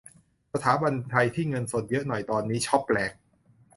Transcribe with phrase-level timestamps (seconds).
[0.53, 3.13] สถาบันไทยที่เงินสดเยอะหน่อยตอนนี้ช็อปแหลก